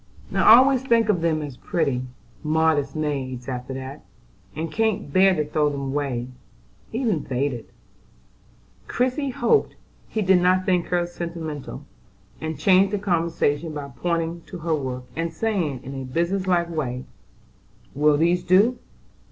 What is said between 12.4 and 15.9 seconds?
and changed the conversation by pointing to her work, and saying,